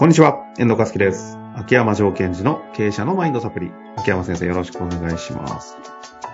[0.00, 1.36] こんにちは、遠藤和樹です。
[1.54, 3.70] 秋山条件時の経営者のマインドサプリ。
[3.98, 5.76] 秋山先生よろしくお願いします。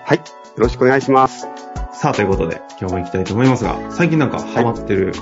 [0.04, 0.18] はい。
[0.18, 0.24] よ
[0.58, 1.48] ろしくお願いします。
[1.92, 5.12] さあ、ということで、今日も行きたいと思いますが、最近なんかハマってる、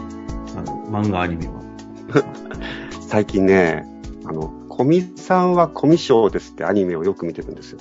[0.58, 1.62] あの、漫画アニメは？
[3.08, 3.86] 最近ね、
[4.26, 7.78] あの、コミさんはコミショウですってアニメをよく見てるんですよ。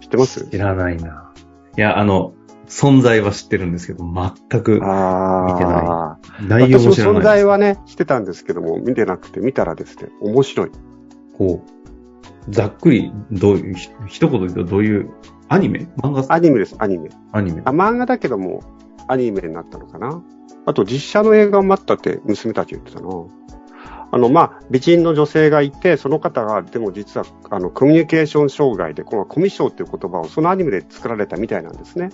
[0.00, 0.48] 知ってます？
[0.48, 1.34] 知らないな。
[1.76, 2.32] いや、あの、
[2.66, 6.18] 存在は知ってるんですけど、全くあ見てないあ。
[6.42, 7.24] 内容も知らないです。
[7.24, 10.70] 在はね、してたんですけども、見てなくて、見たらですね、面白い。
[11.36, 15.10] こう、ざっくり、どういう、ひ一言で言うとどういう、
[15.48, 15.88] アニメ？
[15.98, 16.34] 漫画？
[16.34, 17.10] アニメです、アニメ。
[17.32, 18.62] アニメあ、漫画だけども、
[19.08, 20.22] アニメになったのかな？
[20.66, 23.08] あと、実写の映画もあったって、娘たち言ってたな。
[24.12, 32.10] あの、まあ、美人の女性がいて、その方が、でも実は、あの、コミュニケーション障害で、このコミショウっていう言葉をそのアニメで作られたみたいなんですね。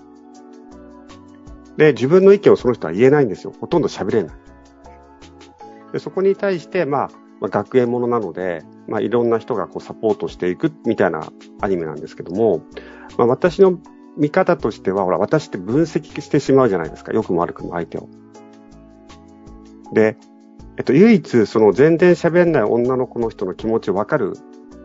[1.77, 3.53] で、自分の意見をその人は言えないんですよ。
[3.59, 4.37] ほとんど喋れない。
[5.93, 12.63] で、そこに対して、まあ、まあ、学園ものなので、まあ、いろんな人がこうサポートしていくみたいなアニメなんですけども、
[13.19, 13.79] まあ、私の
[14.16, 17.13] 見方としては、ほら、私って分析してしまうじゃないですか。
[17.13, 18.09] 良くも悪くも相手を。
[19.93, 20.16] で、
[20.77, 24.35] えっと、唯一、その全然喋んない女の子の人の気持ちを分かる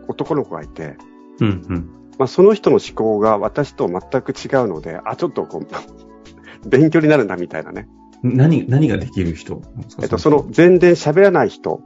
[0.08, 0.96] 男の子がいて、
[1.40, 1.90] うんうん。
[2.18, 6.07] まあ、その人の思考が私と全く違うので、あ、ちょっとこう、
[6.66, 7.88] 勉強になるな、みたいなね。
[8.22, 9.62] 何、何ができる人
[10.02, 11.80] えっと、その、全然喋らない人、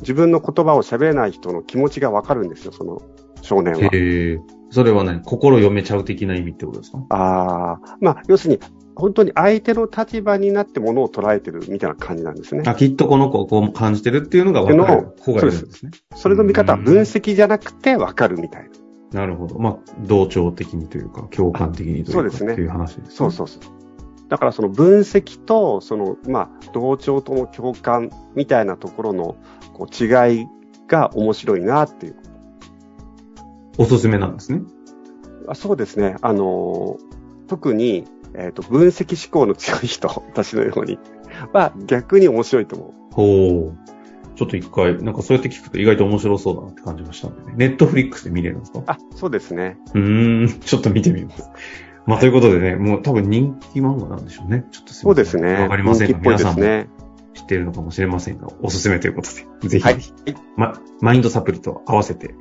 [0.00, 3.00] 自分の言葉を喋れない人の気持ちが分かるんですよ、その
[3.42, 3.90] 少年は。
[3.92, 4.40] へえ。
[4.70, 5.22] それは何？
[5.22, 6.98] 心読めちゃう的な意味ってことですか？
[7.10, 8.60] ああ、まあ、要するに、
[8.96, 12.64] 本当に相手の立場になってものを捉えてるみたいな感じなんですね。
[12.66, 15.92] あ、きっとこの子はこう感じてるっていうのが分かる子がいるんですね。
[16.16, 18.68] それの見方は分析じゃなくて分かるみたい
[19.12, 19.20] な。
[19.20, 19.58] なるほど。
[19.60, 23.14] まあ、同調的にというか、共感的にというか、そうですねっていう話です、ね。
[23.14, 23.62] そうそうそう。
[24.28, 29.36] だからその分析と、その、まあ、同調との共感みたいなところの
[29.74, 30.46] こう違い
[30.88, 32.16] が面白いなっていう。
[33.78, 34.62] おすすめなんですね。
[35.46, 36.16] あそうですね。
[36.22, 37.14] あのー
[37.46, 40.98] 特に、えっ、と、分析思考の強い人、 私のように、
[41.52, 42.92] は逆に面白いと思う。
[43.12, 43.78] ほう。
[44.34, 47.54] ちょっと一回、なんかそうやって聞くと意外と面白そうだなって感じましたんでね。
[47.56, 48.82] ネットフリックスで見れるんですか？
[48.86, 49.76] あ、そうですね。
[49.92, 51.50] うーん、ちょっと見てみます。
[52.06, 54.66] まあ、ということでね、もう多分人気漫画なんでしょうね。
[54.70, 55.54] ちょっとそうませんですね。
[55.54, 57.04] わかりませんが、人気っぽい皆さんも。
[57.34, 59.30] 知っているのかもしれませんが、おすすめということ
[59.62, 59.98] で、ぜひ、はい。
[60.56, 62.34] ま、マインドサプリと合わせて、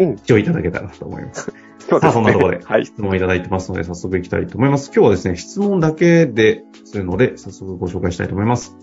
[0.00, 1.42] うん視聴いただけたらと思います。
[1.42, 2.12] さあ、そうですね。
[2.12, 2.86] そんなところではい。
[2.86, 4.90] 質問いただいてますので、早速いきたいと思います。
[4.92, 8.76] 今日はですね、質問だけでするので、早速ご紹介したいと思います。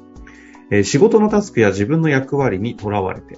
[0.69, 3.37] えー仕事のタスクや自分の役割にとらわれて、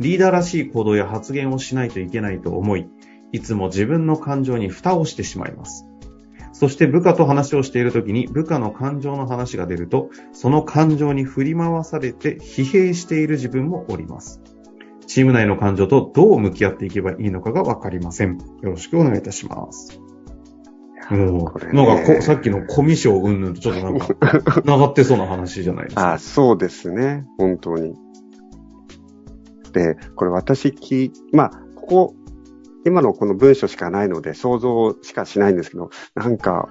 [0.00, 2.88] リーダーらしい行動や発言をしないといけないと思い、
[3.30, 5.86] いつも自分の感情に蓋をしてしまいます。
[6.62, 14.40] そして部下と話をしているときに部下の感情の話が出ると、その感情に振り回されて疲弊している自分もおります。
[15.08, 18.38] チーム内の感情とどう向き合っていけばいいのかがわかりません。
[18.38, 20.00] よろしくお願いいたします。
[21.10, 24.14] もう、なんかこ、さっきのコミュ障云々とちょっとなんか、
[24.62, 26.12] 繋がってそうな話じゃないですか。
[26.12, 27.26] あそうですね。
[27.38, 27.96] 本当に。
[29.72, 32.14] で、これ私き、まあ、ここ、
[32.84, 36.68] 今のこの文章しかないので想像しかしないんですけど、なんか、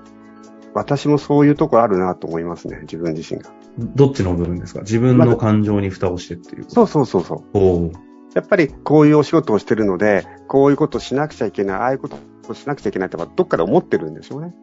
[0.73, 3.51] 私もそういうところあるなと思いますね、自分自身が。
[3.77, 4.81] どっちの部分ですか？
[4.81, 6.65] 自分の感情に蓋をしてっていう。
[6.67, 7.91] そうそうそうそう。
[8.33, 12.17] やっぱりこういうお仕事をしてるので、こういうことしなくちゃいけない、ああいうこと
[12.49, 14.53] をしなくちゃいけないとか、どっかで思ってるんでしょうね。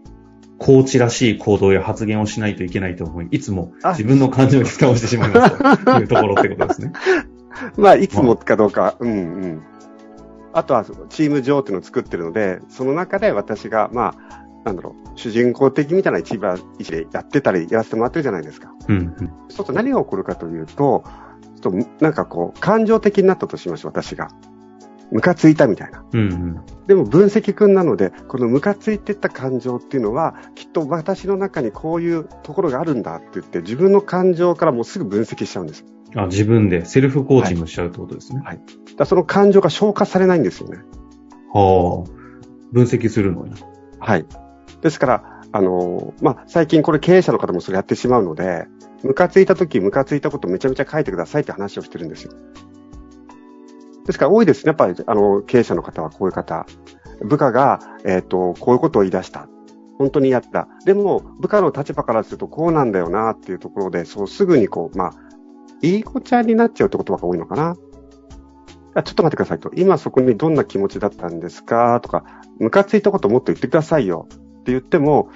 [0.58, 6.92] コーチらしい行動や発言をしないといけないと思い、いつもあ自分の感情に蓋をしてしまいますというところってことですね。
[7.76, 9.14] まあ、いつもかどうか、うんう
[9.47, 9.62] ん。
[10.58, 18.72] あとは、チーム上っていうのを作ってるので、その中で私が、まあ、なんだろう、主人公的みたいな一番位置でやってたり、やらせてもらってるじゃないですか。
[18.88, 19.06] うんうん。
[19.06, 21.04] そうすると何が起こるかというと、
[21.62, 24.28] ちょっとなんかこう、感情的になったとしましょう、私が。
[25.10, 26.04] ムカついたみたいな。
[26.12, 26.60] うんうん。
[26.86, 35.84] でも分析君なので、このムカついてった感情っていうのは、きっと私の中にこういうところがあるんだって言って、自分の感情からもうすぐ分析しちゃうんです。
[36.14, 38.40] あ、自分でセルフコーチングしちゃうってことですね。
[38.43, 38.58] だか
[38.99, 40.78] らその感情が消化されないんですよね。
[41.52, 42.19] はあ。
[42.72, 43.52] 分析するのに。
[43.99, 44.26] はい。
[44.81, 48.66] ですから、あのーまあ、最近これ経営者の方もそれやってしまうので、
[49.02, 52.32] ムカついた時、ムカついたことめちゃめちゃ書いてくださいって話をしてるんですよ。
[54.06, 54.69] ですから多いですね。
[54.69, 56.66] やっぱり、あの、経営者の方はこういう方。
[57.20, 59.49] 部下が、えっ、と、こういうことを言い出した。
[59.99, 60.69] 本当にやった。
[60.84, 65.14] でも、部下の立場からするとこうなんだよなっていうところで、そうすぐにこう、まあ、
[65.82, 67.76] いい子ちゃんになっちゃうって言葉が多いのかな？
[68.94, 69.70] あちょっと待ってくださいと。
[69.75, 72.00] 今そこにどんな気持ちだったんですか？
[72.00, 72.25] とか、
[72.58, 74.28] ムカついたこともっと言ってくださいよ。
[74.32, 75.30] って言っても、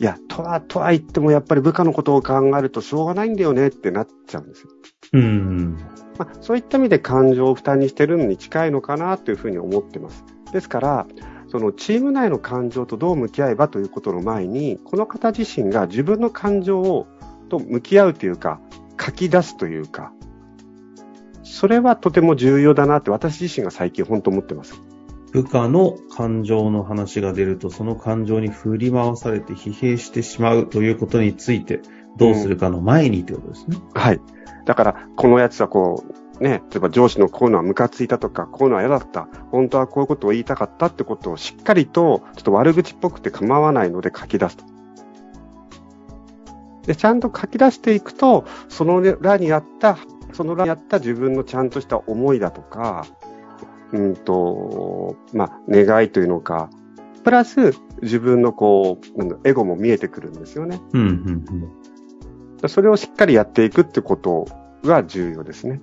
[0.00, 4.68] いや、とは、とは言ってもやっぱり部下のことを考えるとしょうがないんだよねってなっちゃうんですよ。
[5.12, 5.78] うん。
[6.18, 10.24] まあ、そういった意味で感情を負担にしてるのに近いのかなというふうに思ってます。
[10.52, 11.06] ですから、
[11.46, 17.06] そのチーム内の感情とどう向き合えばということの前に、この方自身が自分の感情を
[17.48, 18.60] と向き合うというか、
[19.00, 20.12] 書き出すというか、
[21.42, 24.80] それはとても重要だなって私自身が最近本当思ってます。
[25.32, 31.80] 部下の感情の話が出ると、その感情に振り回されて疲弊してしまうということについて、
[32.16, 33.78] どうするかの前にってことですね。
[33.94, 34.20] はい。
[34.64, 36.04] だから、このやつはこ
[36.40, 44.64] う、ね、例えば上司のこういうのはムカついたとか、こういうのは嫌だった、本当はこういうことを言いたかったってことをしっかりと、ちょっと悪口っぽくて構わないので書き出すと。
[46.86, 49.98] で、ちゃんと書き出していくと、その裏にあった、
[50.32, 53.06] その裏にあった自分のちゃんとした思いだとか、
[53.92, 56.68] うんと、まあ、願いというのか、
[57.22, 60.80] プラス自分のこう、なんだエゴも見えてくるんですよね。
[60.92, 61.44] うん、うん、
[62.62, 62.68] うん。
[62.68, 64.46] それをしっかりやっていくってこと
[64.84, 65.80] が重要ですね。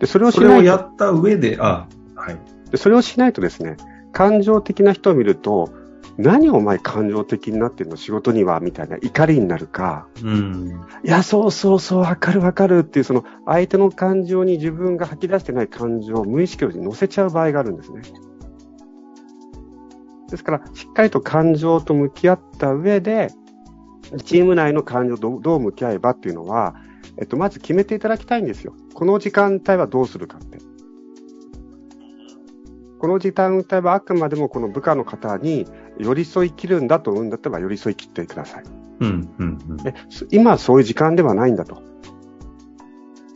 [0.00, 2.38] で、それをしそれないと、をやった上で、あ、はい。
[2.70, 3.76] でそれをしないとですね、
[4.12, 5.70] 感情的な人を見ると、
[6.18, 10.80] 何お前感情的になってるの仕事にはみたいな怒りになるか、うん。
[11.04, 18.02] いや、そうそうそう、わかるわかるっていう、その相手の感情に自分が吐き出してない感情を無意識に乗せちゃう場合があるんですね。
[20.30, 23.28] ですから、しっかりと感情と向き合った上で、
[24.24, 26.76] チーム内の感情をどうどう向き合えばっていうのは、
[27.18, 28.74] えっと、まず決めていただきたいんですよ。
[28.94, 30.58] この時間帯はどうするかって。
[32.98, 35.66] この時間帯はあくまでもこの部下の方に
[35.98, 38.64] 寄り添い切るんだと思うんだったら寄り添い切ってください。
[39.00, 39.78] うん、うん、うん。
[40.30, 41.82] 今はそういう時間ではないんだと。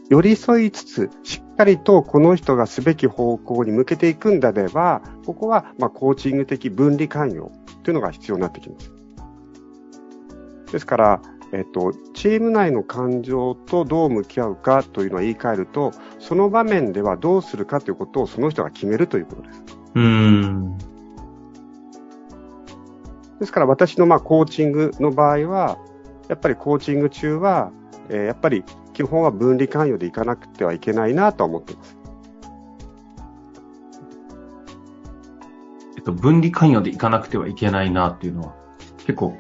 [0.09, 7.53] 寄り添いつつ、しっかりとこの人がすべき方向に向けていくんであれば、ここはまあコーチング的分離関与
[7.85, 8.93] というのが必要になってきます。
[10.73, 11.23] ですから、
[11.53, 19.63] えっと、チーム内の感情とどう向き合うかというのは言い換えると、その場面ではどうするかということをその人が決めるということです。
[19.95, 20.79] うん。
[23.41, 25.79] ですから私のまあコーチングの場合は、
[26.29, 27.73] やっぱりコーチング中は、
[28.09, 31.97] えーやっぱり基本は分離関与でいかなくてはいけないなとは思っています。
[35.97, 38.55] えっと、分離関与でいかなくてはいけないなっていうのは、
[38.99, 39.35] 結構、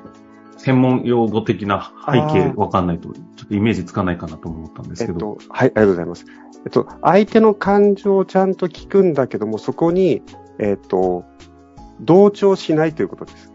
[0.56, 5.38] 専門用語的な背景わかんないと、ちょっとイメージつかないかなと思ったんですけど。
[5.40, 6.26] えっと、はい、ありがとうございます。
[6.64, 10.22] えっと、相手の感情をちゃんと聞くんだけども、そこに、
[10.58, 11.24] えっと、
[12.00, 13.49] 同調しないということです。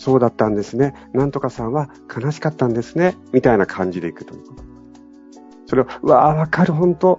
[0.00, 0.94] あ、そうだったんですね。
[1.12, 3.16] なんとかさんは悲しかったんですね。
[3.32, 4.62] みたいな感じでいくということ。
[5.66, 7.18] それを、うわあ、わかる、本当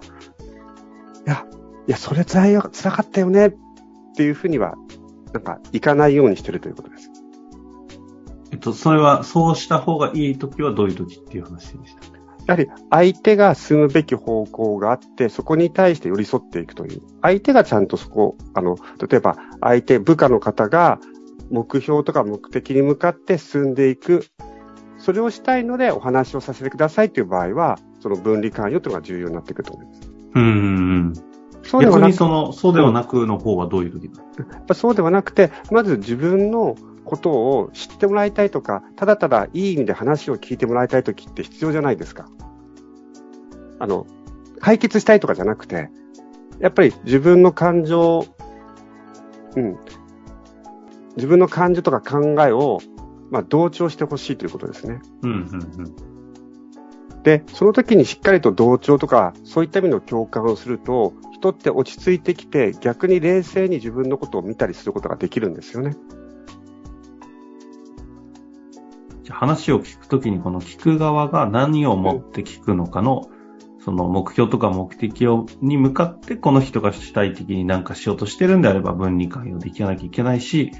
[1.26, 1.46] いや、
[1.86, 3.46] いや、それ辛いよ、辛かったよね。
[3.46, 3.54] っ
[4.14, 4.74] ていうふうには、
[5.32, 7.10] なんか、いかないようにしてるということです。
[8.50, 12.12] えっと、それは、そうした方がいいときはどういうときっていう話でした？
[12.44, 17.00] やはり相手が進むべき方向があって、そこに対して寄り添っていくという。
[17.22, 18.76] 相手がちゃんとそこ、あの、
[19.08, 20.98] 例えば相手、部下の方が
[21.52, 24.24] 目標とか目的に向かって進んでいく。
[24.98, 30.00] それをしたいのでお話をさせてくださいという場合は、その分離関与というのが重要になってくると思います。
[30.34, 31.12] うんうん。
[31.64, 34.22] そうではなく逆にその、そうではなくの方はどういうときだ
[34.54, 42.28] やっぱそうではなくて、まず自分のことを知ってもらいたいとか、ただただいい意味で話を聞いてもらいたいときって必要じゃないですか。
[43.78, 44.06] あの、
[44.60, 45.90] 解決したいとかじゃなくて、
[46.60, 48.24] やっぱり自分の感情、
[49.56, 49.76] うん、
[51.16, 52.78] 自分の感情とか考えを、
[53.30, 55.00] まあ、同調してほしいということですね。
[55.22, 57.22] うんうんうん。
[57.22, 65.96] で、その時にしっかりと同調とか、そういった意味の共感をすると、人って落ち着いてきて、逆に冷静に自分のことを見たりすることができるんですよね。
[69.30, 73.30] 話を聞くときに、この聞く側が何を持って聞くのかの、
[73.84, 80.72] その目標とか目的をに向かって、この人が主体的に何かしようとしてるんであれば、分離関与できなきゃいけないし、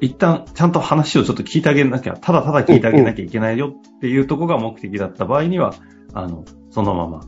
[0.00, 5.74] 一旦ちゃんと話をちょっと聞いてあげなきゃ、ただただ聞いてあげなきゃいけないよっていうところが目的だった場合には、
[6.12, 7.20] あの、そのまま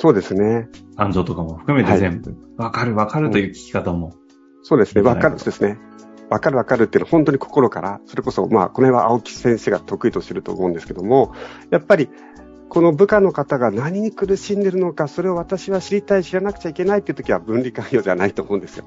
[0.00, 0.68] そうですね。
[0.96, 4.14] 感情とかも含めて全部、わかるわかるという聞き方も、
[4.62, 5.02] そうですね。
[5.02, 5.76] わかるですね。
[6.30, 11.32] わかるわかるっていうのは本当に心から、それこそ、まあ、この辺は青木先生が得意としてると思うんですけども、
[11.70, 12.08] やっぱり、
[12.68, 18.84] この部下の方が何に苦しんでるのか、それを私は知りたい、知らなくちゃいけないっていう時は分離関与じゃないと思うんですよ。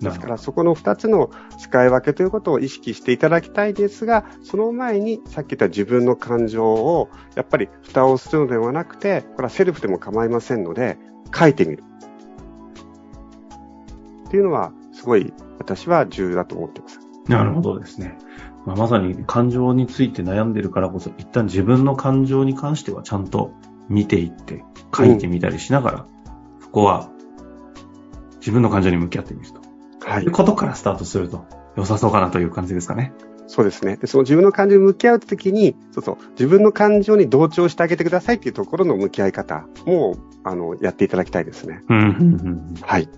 [0.00, 10.98] ですから、そこの2つの使い分けということを意識していただきたいですが、その前にさっき言った自分の感情を、やっぱり蓋をするのではなくて、これはセルフでも構いませんので、
[11.34, 11.84] 書いてみる。
[14.28, 17.00] っていうのは、すごい私は重要だと思ってます。
[17.28, 18.18] なるほどですね。
[18.64, 23.52] まあ、まさに感情について悩んでるからこそ、一旦自分の感情に関してはちゃんと
[23.88, 24.64] 見ていって、
[24.96, 27.10] 書いてみたりしながら、うん、そこは
[28.40, 29.59] 自分の感情に向き合ってみると。
[30.10, 30.24] はい。
[30.24, 33.12] いうことからスタートすると良さそうかなという感じですかね。
[33.46, 33.96] そうですね。
[33.96, 41.82] で、その自分の感情に向き合うときに、そうそう、自分の感情に同調してあげてくださいっていうところの向き合い方も、あの、やっていただきたいですね。
[41.88, 42.10] うん、うん、う
[42.50, 42.74] ん。
[42.80, 43.08] はい。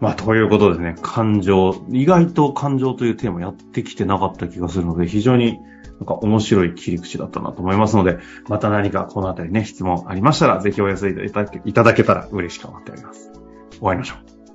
[0.00, 5.60] まあ、ということでね、感情、意外と感情というテーマやってきてなかった気がするので、非常に
[6.00, 13.30] なんか面白い切り口だったなと思いますので、また何かこのあたりね、質問ありましたら、ぜひお寄せいただけいただけたら嬉しく思っております。
[13.70, 14.35] 終わりましょう。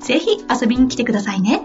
[0.00, 1.60] ぜひ遊びに来てくださいね。